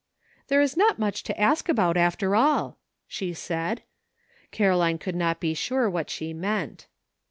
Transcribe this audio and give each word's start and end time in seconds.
"There 0.47 0.59
is 0.61 0.75
not 0.75 0.97
much 0.97 1.21
to 1.25 1.39
ask 1.39 1.69
about, 1.69 1.95
after 1.95 2.35
all," 2.35 2.79
she 3.07 3.35
said. 3.35 3.83
Caroline 4.49 4.97
could 4.97 5.13
not 5.15 5.39
be 5.39 5.53
sure 5.53 5.87
what 5.91 6.09
she 6.09 6.33
meant. 6.33 6.87